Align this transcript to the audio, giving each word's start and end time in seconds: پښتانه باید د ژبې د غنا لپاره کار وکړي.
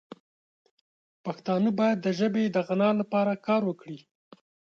پښتانه 1.25 1.69
باید 1.79 1.97
د 2.01 2.07
ژبې 2.19 2.43
د 2.47 2.57
غنا 2.67 2.89
لپاره 3.01 3.41
کار 3.47 3.61
وکړي. 3.69 3.99